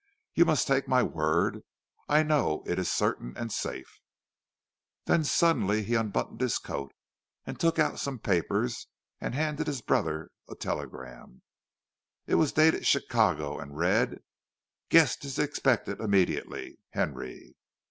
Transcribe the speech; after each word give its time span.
You 0.33 0.45
must 0.45 0.65
take 0.65 0.87
my 0.87 1.03
word; 1.03 1.61
I 2.09 2.23
know 2.23 2.63
it 2.65 2.79
is 2.79 2.89
certain 2.91 3.37
and 3.37 3.51
safe." 3.53 3.99
Then 5.05 5.23
suddenly 5.23 5.83
he 5.83 5.93
unbuttoned 5.93 6.41
his 6.41 6.57
coat, 6.57 6.91
and 7.45 7.59
took 7.59 7.77
out 7.77 7.99
some 7.99 8.17
papers, 8.17 8.87
and 9.19 9.35
handed 9.35 9.67
his 9.67 9.81
brother 9.83 10.31
a 10.49 10.55
telegram. 10.55 11.43
It 12.25 12.33
was 12.41 12.51
dated 12.51 12.83
Chicago, 12.87 13.59
and 13.59 13.77
read, 13.77 14.23
"Guest 14.89 15.23
is 15.23 15.37
expected 15.37 16.01
immediately.—HENRY." 16.01 17.53